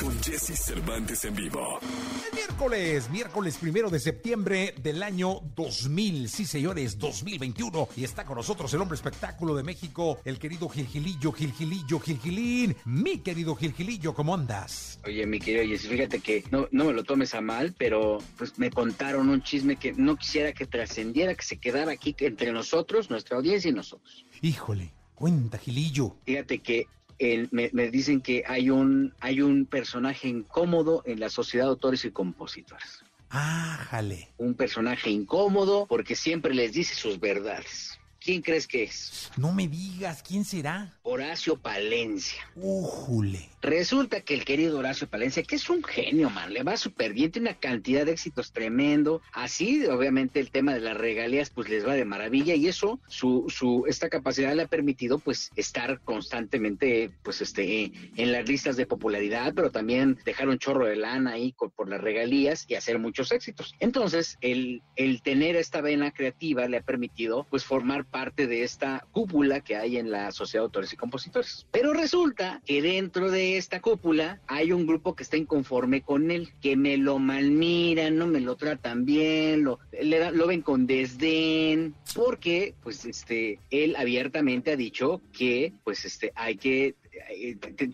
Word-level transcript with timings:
con 0.00 0.18
Jesse 0.22 0.58
Cervantes 0.58 1.24
en 1.26 1.34
vivo. 1.34 1.78
Es 1.80 2.32
miércoles, 2.32 3.10
miércoles 3.10 3.58
primero 3.58 3.90
de 3.90 4.00
septiembre 4.00 4.74
del 4.82 5.02
año 5.02 5.40
2000. 5.54 6.28
Sí, 6.28 6.46
señores, 6.46 6.98
2021. 6.98 7.88
Y 7.96 8.04
está 8.04 8.24
con 8.24 8.36
nosotros 8.36 8.72
el 8.72 8.80
hombre 8.80 8.96
espectáculo 8.96 9.54
de 9.54 9.62
México, 9.62 10.18
el 10.24 10.38
querido 10.38 10.70
Gilgilillo, 10.70 11.32
Gilgilillo, 11.32 12.00
Gilgilín. 12.00 12.76
Mi 12.86 13.18
querido 13.18 13.54
Gilgilillo, 13.54 14.14
¿cómo 14.14 14.34
andas? 14.34 14.98
Oye, 15.04 15.26
mi 15.26 15.38
querido 15.38 15.66
Jessy, 15.66 15.88
fíjate 15.88 16.20
que 16.20 16.44
no, 16.50 16.66
no 16.70 16.86
me 16.86 16.94
lo 16.94 17.04
tomes 17.04 17.34
a 17.34 17.42
mal, 17.42 17.74
pero 17.76 18.18
pues 18.38 18.58
me 18.58 18.70
contaron 18.70 19.28
un 19.28 19.42
chisme 19.42 19.76
que 19.76 19.92
no 19.92 20.16
quisiera 20.16 20.52
que 20.52 20.66
trascendiera, 20.66 21.34
que 21.34 21.44
se 21.44 21.58
quedara 21.58 21.92
aquí 21.92 22.16
entre 22.20 22.52
nosotros, 22.52 23.10
nuestra 23.10 23.36
audiencia 23.36 23.68
y 23.68 23.74
nosotros. 23.74 24.24
Híjole, 24.40 24.94
cuenta, 25.14 25.58
Gilillo. 25.58 26.16
Fíjate 26.24 26.60
que 26.60 26.88
el- 27.20 27.48
me, 27.52 27.70
me 27.72 27.90
dicen 27.90 28.20
que 28.20 28.42
hay 28.46 28.70
un, 28.70 29.14
hay 29.20 29.40
un 29.42 29.66
personaje 29.66 30.26
incómodo 30.26 31.02
en 31.06 31.20
la 31.20 31.28
sociedad 31.30 31.66
de 31.66 31.70
autores 31.70 32.04
y 32.04 32.10
compositores. 32.10 33.04
Ájale. 33.28 34.28
Un 34.38 34.54
personaje 34.54 35.10
incómodo 35.10 35.86
porque 35.86 36.16
siempre 36.16 36.52
les 36.54 36.72
dice 36.72 36.94
sus 36.96 37.20
verdades. 37.20 37.99
¿Quién 38.30 38.42
crees 38.42 38.68
que 38.68 38.84
es? 38.84 39.28
No 39.36 39.50
me 39.50 39.66
digas, 39.66 40.22
¿quién 40.22 40.44
será? 40.44 40.94
Horacio 41.02 41.56
Palencia. 41.56 42.40
Újule. 42.54 43.48
Resulta 43.60 44.20
que 44.20 44.34
el 44.34 44.44
querido 44.44 44.78
Horacio 44.78 45.08
Palencia, 45.08 45.42
que 45.42 45.56
es 45.56 45.68
un 45.68 45.82
genio, 45.82 46.30
man, 46.30 46.54
le 46.54 46.62
va 46.62 46.76
súper 46.76 47.12
bien, 47.12 47.32
tiene 47.32 47.50
una 47.50 47.58
cantidad 47.58 48.06
de 48.06 48.12
éxitos 48.12 48.52
tremendo. 48.52 49.20
Así, 49.32 49.84
obviamente, 49.86 50.38
el 50.38 50.52
tema 50.52 50.72
de 50.74 50.80
las 50.80 50.96
regalías, 50.96 51.50
pues 51.50 51.68
les 51.68 51.84
va 51.84 51.94
de 51.94 52.04
maravilla 52.04 52.54
y 52.54 52.68
eso, 52.68 53.00
su, 53.08 53.46
su, 53.48 53.84
esta 53.88 54.08
capacidad 54.08 54.54
le 54.54 54.62
ha 54.62 54.68
permitido, 54.68 55.18
pues, 55.18 55.50
estar 55.56 56.00
constantemente, 56.00 57.10
pues, 57.24 57.40
este, 57.40 57.90
en 58.14 58.32
las 58.32 58.48
listas 58.48 58.76
de 58.76 58.86
popularidad, 58.86 59.52
pero 59.56 59.72
también 59.72 60.18
dejar 60.24 60.48
un 60.48 60.58
chorro 60.58 60.86
de 60.86 60.94
lana 60.94 61.32
ahí 61.32 61.52
por 61.74 61.88
las 61.88 62.00
regalías 62.00 62.64
y 62.68 62.76
hacer 62.76 63.00
muchos 63.00 63.32
éxitos. 63.32 63.74
Entonces, 63.80 64.38
el, 64.40 64.82
el 64.94 65.20
tener 65.20 65.56
esta 65.56 65.80
vena 65.80 66.12
creativa 66.12 66.68
le 66.68 66.76
ha 66.76 66.82
permitido, 66.82 67.44
pues, 67.50 67.64
formar 67.64 68.04
parte 68.04 68.19
de 68.20 68.62
esta 68.62 69.06
cúpula 69.12 69.60
que 69.60 69.76
hay 69.76 69.96
en 69.96 70.10
la 70.10 70.30
Sociedad 70.30 70.62
de 70.62 70.66
Autores 70.66 70.92
y 70.92 70.96
Compositores. 70.96 71.66
Pero 71.70 71.94
resulta 71.94 72.60
que 72.66 72.82
dentro 72.82 73.30
de 73.30 73.56
esta 73.56 73.80
cúpula 73.80 74.40
hay 74.46 74.72
un 74.72 74.86
grupo 74.86 75.14
que 75.14 75.22
está 75.22 75.38
inconforme 75.38 76.02
con 76.02 76.30
él, 76.30 76.50
que 76.60 76.76
me 76.76 76.98
lo 76.98 77.18
malmiran, 77.18 78.16
no 78.16 78.26
me 78.26 78.40
lo 78.40 78.56
tratan 78.56 79.04
bien, 79.06 79.64
lo, 79.64 79.78
le 79.92 80.30
lo 80.32 80.46
ven 80.46 80.60
con 80.60 80.86
desdén, 80.86 81.94
porque 82.14 82.74
pues 82.82 83.06
este 83.06 83.58
él 83.70 83.96
abiertamente 83.96 84.72
ha 84.72 84.76
dicho 84.76 85.22
que 85.32 85.72
pues 85.82 86.04
este 86.04 86.32
hay 86.34 86.56
que 86.56 86.94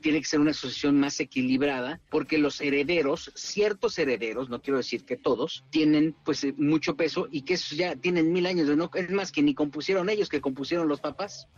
tiene 0.02 0.20
que 0.20 0.24
ser 0.26 0.40
una 0.40 0.50
asociación 0.52 0.98
más 0.98 1.18
equilibrada 1.20 2.00
porque 2.10 2.38
los 2.38 2.60
herederos, 2.60 3.32
ciertos 3.34 3.98
herederos, 3.98 4.48
no 4.48 4.60
quiero 4.60 4.78
decir 4.78 5.04
que 5.04 5.16
todos, 5.16 5.64
tienen 5.70 6.14
pues 6.24 6.44
eh, 6.44 6.54
mucho 6.56 6.96
peso 6.96 7.28
y 7.30 7.42
que 7.42 7.54
esos 7.54 7.76
ya 7.76 7.96
tienen 7.96 8.32
mil 8.32 8.46
años 8.46 8.68
de 8.68 8.76
no, 8.76 8.90
es 8.94 9.10
más 9.10 9.32
que 9.32 9.42
ni 9.42 9.54
compusieron 9.54 10.08
ellos, 10.10 10.28
que 10.28 10.40
compusieron 10.40 10.88
los 10.88 11.00
papás. 11.00 11.48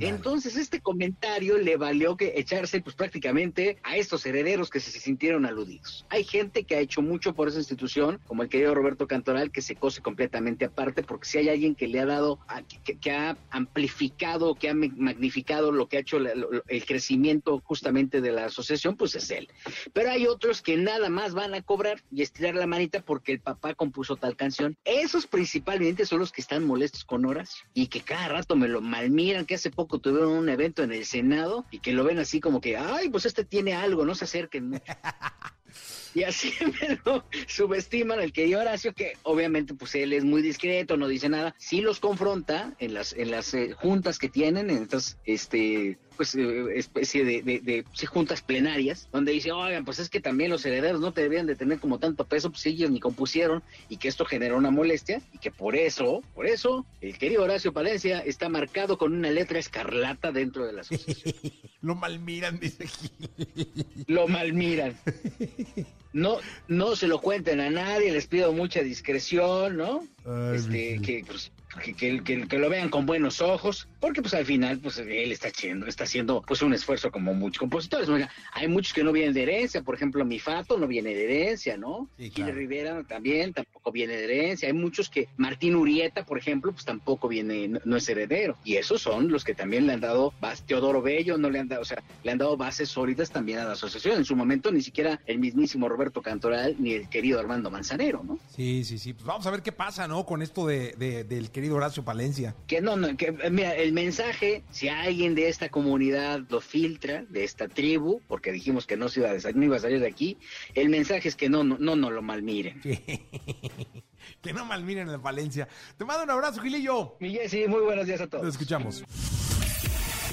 Entonces 0.00 0.56
este 0.56 0.80
comentario 0.80 1.58
le 1.58 1.76
valió 1.76 2.16
que 2.16 2.34
echarse 2.36 2.80
pues 2.80 2.96
prácticamente 2.96 3.78
a 3.82 3.96
estos 3.96 4.24
herederos 4.26 4.70
que 4.70 4.80
se 4.80 4.98
sintieron 4.98 5.46
aludidos. 5.46 6.06
Hay 6.08 6.24
gente 6.24 6.64
que 6.64 6.76
ha 6.76 6.80
hecho 6.80 7.02
mucho 7.02 7.34
por 7.34 7.48
esa 7.48 7.58
institución, 7.58 8.20
como 8.26 8.42
el 8.42 8.48
querido 8.48 8.74
Roberto 8.74 9.06
Cantoral, 9.06 9.50
que 9.50 9.62
se 9.62 9.76
cose 9.76 10.00
completamente 10.02 10.64
aparte, 10.64 11.02
porque 11.02 11.28
si 11.28 11.38
hay 11.38 11.48
alguien 11.48 11.74
que 11.74 11.88
le 11.88 12.00
ha 12.00 12.06
dado, 12.06 12.38
a- 12.48 12.62
que, 12.62 12.98
que 12.98 13.10
ha 13.10 13.36
amplificado, 13.50 14.54
que 14.54 14.68
ha 14.70 14.74
ma- 14.74 14.86
magnificado 14.96 15.72
lo 15.72 15.88
que 15.88 15.96
ha 15.98 16.00
hecho 16.00 16.18
la- 16.18 16.34
lo- 16.34 16.48
el 16.66 16.84
crecimiento 16.84 17.15
justamente 17.64 18.20
de 18.20 18.32
la 18.32 18.46
asociación, 18.46 18.96
pues 18.96 19.14
es 19.14 19.30
él. 19.30 19.48
Pero 19.92 20.10
hay 20.10 20.26
otros 20.26 20.62
que 20.62 20.76
nada 20.76 21.08
más 21.08 21.34
van 21.34 21.54
a 21.54 21.62
cobrar 21.62 22.02
y 22.12 22.22
estirar 22.22 22.54
la 22.54 22.66
manita 22.66 23.02
porque 23.02 23.32
el 23.32 23.40
papá 23.40 23.74
compuso 23.74 24.16
tal 24.16 24.36
canción. 24.36 24.76
Esos 24.84 25.26
principalmente 25.26 26.06
son 26.06 26.20
los 26.20 26.32
que 26.32 26.40
están 26.40 26.64
molestos 26.64 27.04
con 27.04 27.24
Horacio 27.24 27.66
y 27.74 27.88
que 27.88 28.00
cada 28.00 28.28
rato 28.28 28.56
me 28.56 28.68
lo 28.68 28.80
malmiran, 28.80 29.46
que 29.46 29.54
hace 29.54 29.70
poco 29.70 29.98
tuvieron 29.98 30.32
un 30.32 30.48
evento 30.48 30.82
en 30.82 30.92
el 30.92 31.04
Senado 31.04 31.64
y 31.70 31.78
que 31.78 31.92
lo 31.92 32.04
ven 32.04 32.18
así 32.18 32.40
como 32.40 32.60
que, 32.60 32.76
ay, 32.76 33.08
pues 33.08 33.26
este 33.26 33.44
tiene 33.44 33.74
algo, 33.74 34.04
no 34.04 34.14
se 34.14 34.24
acerquen. 34.24 34.82
Y 36.16 36.24
así 36.24 36.50
me 36.80 36.98
lo 37.04 37.24
subestiman 37.46 38.20
el 38.20 38.32
querido 38.32 38.60
Horacio, 38.60 38.94
que 38.94 39.18
obviamente 39.22 39.74
pues 39.74 39.94
él 39.96 40.14
es 40.14 40.24
muy 40.24 40.40
discreto, 40.40 40.96
no 40.96 41.08
dice 41.08 41.28
nada. 41.28 41.54
Sí 41.58 41.82
los 41.82 42.00
confronta 42.00 42.74
en 42.78 42.94
las, 42.94 43.12
en 43.12 43.30
las 43.30 43.52
eh, 43.52 43.74
juntas 43.74 44.18
que 44.18 44.30
tienen, 44.30 44.70
en 44.70 44.84
estas 44.84 45.18
este, 45.26 45.98
pues, 46.16 46.34
eh, 46.34 46.64
especie 46.74 47.22
de, 47.22 47.42
de- 47.42 47.84
juntas 48.06 48.40
plenarias, 48.40 49.08
donde 49.12 49.32
dice, 49.32 49.52
oigan, 49.52 49.84
pues 49.84 49.98
es 49.98 50.08
que 50.08 50.20
también 50.20 50.50
los 50.50 50.64
herederos 50.64 51.02
no 51.02 51.10
deberían 51.10 51.46
de 51.46 51.54
tener 51.54 51.80
como 51.80 51.98
tanto 51.98 52.24
peso, 52.24 52.50
pues 52.50 52.64
ellos 52.64 52.90
ni 52.90 52.98
compusieron, 52.98 53.62
y 53.90 53.98
que 53.98 54.08
esto 54.08 54.24
generó 54.24 54.56
una 54.56 54.70
molestia, 54.70 55.20
y 55.34 55.38
que 55.38 55.50
por 55.50 55.76
eso, 55.76 56.22
por 56.34 56.46
eso, 56.46 56.86
el 57.02 57.18
querido 57.18 57.42
Horacio 57.42 57.74
Palencia 57.74 58.20
está 58.20 58.48
marcado 58.48 58.96
con 58.96 59.12
una 59.12 59.30
letra 59.30 59.58
escarlata 59.58 60.32
dentro 60.32 60.64
de 60.64 60.72
la 60.72 60.80
asociación. 60.80 61.34
Lo 61.82 61.94
malmiran, 61.94 62.58
dice 62.58 62.86
Gil. 62.86 64.04
lo 64.08 64.26
malmiran. 64.26 64.96
No, 66.16 66.38
no 66.66 66.96
se 66.96 67.08
lo 67.08 67.20
cuenten 67.20 67.60
a 67.60 67.68
nadie, 67.68 68.10
les 68.10 68.26
pido 68.26 68.50
mucha 68.50 68.80
discreción, 68.80 69.76
¿no? 69.76 70.06
Este, 70.54 71.00
que, 71.00 71.24
pues, 71.26 71.52
que, 71.84 71.94
que- 71.94 72.22
que- 72.24 72.48
que 72.48 72.58
lo 72.58 72.68
vean 72.70 72.88
con 72.88 73.04
buenos 73.06 73.40
ojos, 73.40 73.86
porque 74.00 74.22
pues 74.22 74.32
al 74.34 74.46
final, 74.46 74.78
pues 74.78 74.98
él 74.98 75.30
está 75.32 75.48
haciendo, 75.48 75.86
está 75.86 76.04
haciendo 76.04 76.42
pues 76.46 76.62
un 76.62 76.72
esfuerzo 76.72 77.10
como 77.10 77.34
muchos 77.34 77.58
compositores. 77.58 78.08
Oiga, 78.08 78.30
hay 78.52 78.66
muchos 78.66 78.92
que 78.94 79.04
no 79.04 79.12
vienen 79.12 79.34
de 79.34 79.42
herencia, 79.42 79.82
por 79.82 79.94
ejemplo, 79.94 80.24
mi 80.24 80.38
Fato 80.38 80.78
no 80.78 80.86
viene 80.86 81.14
de 81.14 81.24
herencia, 81.24 81.76
¿no? 81.76 82.08
Sí, 82.16 82.24
Gil 82.24 82.32
claro. 82.32 82.54
Rivera 82.54 83.02
también 83.04 83.52
tampoco 83.52 83.92
viene 83.92 84.16
de 84.16 84.24
herencia. 84.24 84.68
Hay 84.68 84.74
muchos 84.74 85.10
que, 85.10 85.28
Martín 85.36 85.74
Urieta, 85.76 86.24
por 86.24 86.38
ejemplo, 86.38 86.72
pues 86.72 86.84
tampoco 86.84 87.28
viene, 87.28 87.68
no, 87.68 87.80
no 87.84 87.96
es 87.96 88.08
heredero. 88.08 88.56
Y 88.64 88.76
esos 88.76 89.02
son 89.02 89.28
los 89.30 89.44
que 89.44 89.54
también 89.54 89.86
le 89.86 89.92
han 89.92 90.00
dado, 90.00 90.32
Teodoro 90.66 91.02
Bello, 91.02 91.36
no 91.36 91.50
le 91.50 91.58
han 91.58 91.68
dado, 91.68 91.82
o 91.82 91.84
sea, 91.84 92.02
le 92.24 92.30
han 92.32 92.38
dado 92.38 92.56
bases 92.56 92.88
sólidas 92.88 93.30
también 93.30 93.58
a 93.58 93.64
la 93.64 93.72
asociación. 93.72 94.16
En 94.16 94.24
su 94.24 94.34
momento 94.34 94.72
ni 94.72 94.80
siquiera 94.82 95.20
el 95.26 95.38
mismísimo 95.38 95.88
Roberto 95.88 96.22
Cantoral 96.22 96.76
ni 96.78 96.92
el 96.94 97.08
querido 97.10 97.38
Armando 97.38 97.70
Manzanero, 97.70 98.22
¿no? 98.24 98.38
Sí, 98.54 98.82
sí, 98.84 98.98
sí. 98.98 99.12
Pues 99.12 99.26
vamos 99.26 99.46
a 99.46 99.50
ver 99.50 99.62
qué 99.62 99.72
pasa, 99.72 100.08
¿no? 100.08 100.15
Con 100.24 100.40
esto 100.40 100.66
de, 100.66 100.92
de- 100.92 101.24
del 101.24 101.50
querido 101.50 101.76
Horacio 101.76 102.04
Palencia. 102.04 102.54
Que 102.66 102.80
no, 102.80 102.96
no, 102.96 103.16
que 103.16 103.32
mira, 103.50 103.74
el 103.74 103.92
mensaje, 103.92 104.62
si 104.70 104.88
alguien 104.88 105.34
de 105.34 105.48
esta 105.48 105.68
comunidad 105.68 106.40
lo 106.48 106.60
filtra, 106.60 107.24
de 107.28 107.44
esta 107.44 107.68
tribu, 107.68 108.22
porque 108.28 108.52
dijimos 108.52 108.86
que 108.86 108.96
no 108.96 109.08
se 109.08 109.20
iba 109.20 109.30
a, 109.30 109.52
no 109.54 109.64
iba 109.64 109.76
a 109.76 109.80
salir 109.80 110.00
de 110.00 110.06
aquí, 110.08 110.38
el 110.74 110.88
mensaje 110.88 111.28
es 111.28 111.36
que 111.36 111.48
no, 111.50 111.64
no, 111.64 111.76
no, 111.78 111.96
no 111.96 112.10
lo 112.10 112.22
malmiren. 112.22 112.80
que 114.40 114.52
no 114.52 114.64
malmiren 114.64 115.08
el 115.08 115.20
Palencia. 115.20 115.68
Te 115.98 116.04
mando 116.04 116.24
un 116.24 116.30
abrazo, 116.30 116.60
Gilillo. 116.62 117.16
Y 117.20 117.30
Jessy, 117.32 117.66
muy 117.68 117.82
buenos 117.82 118.06
días 118.06 118.20
a 118.20 118.26
todos. 118.28 118.44
Lo 118.44 118.50
escuchamos. 118.50 119.04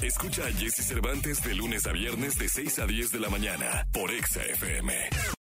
Escucha 0.02 0.46
a 0.46 0.52
Jesse 0.52 0.84
Cervantes 0.86 1.42
de 1.42 1.54
lunes 1.54 1.86
a 1.86 1.92
viernes 1.92 2.38
de 2.38 2.48
6 2.48 2.78
a 2.80 2.86
10 2.86 3.10
de 3.12 3.20
la 3.20 3.30
mañana 3.30 3.86
por 3.92 4.10
Exa 4.10 4.42
FM. 4.44 4.92